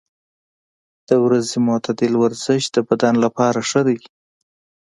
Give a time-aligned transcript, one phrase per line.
[1.07, 3.99] د ورځې معتدل ورزش د بدن لپاره ښه دی.